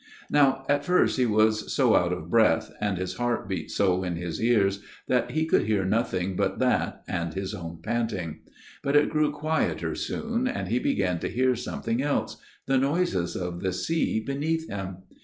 "Now 0.31 0.65
at 0.67 0.83
first 0.83 1.17
he 1.19 1.27
was 1.27 1.71
so 1.71 1.95
out 1.95 2.11
of 2.11 2.27
breath, 2.31 2.71
and 2.81 2.97
his 2.97 3.17
heart 3.17 3.47
beat 3.47 3.69
so 3.69 4.03
in 4.03 4.15
his 4.15 4.41
ears, 4.41 4.81
that 5.07 5.29
he 5.29 5.45
could 5.45 5.65
hear 5.65 5.85
nothing 5.85 6.35
but 6.35 6.57
that 6.57 7.03
and 7.07 7.35
his 7.35 7.53
own 7.53 7.81
panting; 7.83 8.39
but 8.81 8.95
it 8.95 9.11
grew 9.11 9.29
quieter 9.31 9.93
soon, 9.93 10.47
and 10.47 10.69
he 10.69 10.79
began 10.79 11.19
to 11.19 11.29
hear 11.29 11.55
something 11.55 12.01
else 12.01 12.37
the 12.65 12.79
noises 12.79 13.35
of 13.35 13.61
the 13.61 13.71
sea 13.71 14.19
beneath 14.19 14.67
him. 14.67 15.03